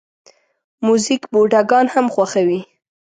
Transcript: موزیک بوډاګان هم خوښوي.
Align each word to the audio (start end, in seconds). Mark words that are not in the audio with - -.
موزیک 0.85 1.21
بوډاګان 1.31 1.85
هم 1.93 2.05
خوښوي. 2.13 2.59